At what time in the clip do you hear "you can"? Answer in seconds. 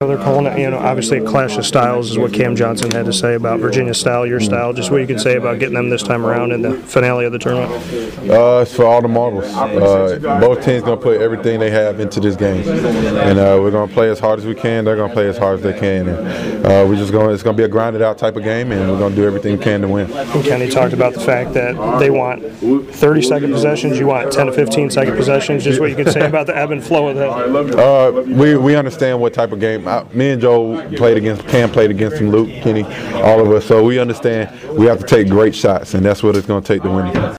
5.00-5.18, 25.88-26.12